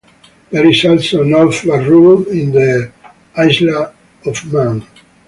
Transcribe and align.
There 0.49 0.67
is 0.67 0.83
also 0.83 1.21
a 1.21 1.25
North 1.25 1.61
Barrule 1.61 2.25
in 2.31 2.51
the 2.51 2.91
Isle 3.37 3.93
of 4.25 4.51
Man. 4.51 4.83